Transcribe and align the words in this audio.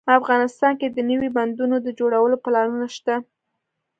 افغانستان 0.19 0.73
کې 0.79 0.87
د 0.89 0.97
نوي 1.09 1.29
بندونو 1.37 1.75
د 1.81 1.87
جوړولو 1.99 2.35
پلانونه 2.43 2.87
شته 2.95 3.15